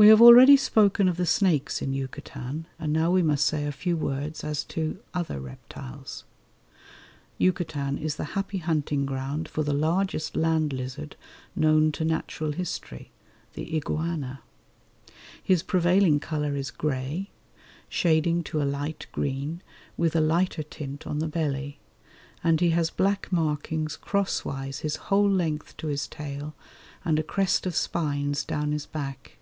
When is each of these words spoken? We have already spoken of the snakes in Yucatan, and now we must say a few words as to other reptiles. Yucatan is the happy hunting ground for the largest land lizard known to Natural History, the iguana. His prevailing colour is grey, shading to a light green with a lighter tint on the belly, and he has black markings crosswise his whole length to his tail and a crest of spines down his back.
We 0.00 0.06
have 0.10 0.22
already 0.22 0.56
spoken 0.56 1.08
of 1.08 1.16
the 1.16 1.26
snakes 1.26 1.82
in 1.82 1.92
Yucatan, 1.92 2.68
and 2.78 2.92
now 2.92 3.10
we 3.10 3.20
must 3.20 3.44
say 3.44 3.66
a 3.66 3.72
few 3.72 3.96
words 3.96 4.44
as 4.44 4.62
to 4.66 4.98
other 5.12 5.40
reptiles. 5.40 6.22
Yucatan 7.36 7.98
is 7.98 8.14
the 8.14 8.38
happy 8.38 8.58
hunting 8.58 9.04
ground 9.06 9.48
for 9.48 9.64
the 9.64 9.72
largest 9.72 10.36
land 10.36 10.72
lizard 10.72 11.16
known 11.56 11.90
to 11.90 12.04
Natural 12.04 12.52
History, 12.52 13.10
the 13.54 13.74
iguana. 13.74 14.42
His 15.42 15.64
prevailing 15.64 16.20
colour 16.20 16.54
is 16.54 16.70
grey, 16.70 17.30
shading 17.88 18.44
to 18.44 18.62
a 18.62 18.62
light 18.62 19.08
green 19.10 19.62
with 19.96 20.14
a 20.14 20.20
lighter 20.20 20.62
tint 20.62 21.08
on 21.08 21.18
the 21.18 21.26
belly, 21.26 21.80
and 22.44 22.60
he 22.60 22.70
has 22.70 22.90
black 22.90 23.32
markings 23.32 23.96
crosswise 23.96 24.78
his 24.78 24.94
whole 25.10 25.28
length 25.28 25.76
to 25.78 25.88
his 25.88 26.06
tail 26.06 26.54
and 27.04 27.18
a 27.18 27.24
crest 27.24 27.66
of 27.66 27.74
spines 27.74 28.44
down 28.44 28.70
his 28.70 28.86
back. 28.86 29.32